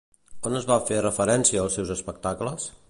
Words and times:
On 0.49 0.55
es 0.59 0.65
va 0.71 0.77
fer 0.87 1.03
referència 1.07 1.63
als 1.67 1.79
seus 1.81 1.95
espectacles? 1.99 2.71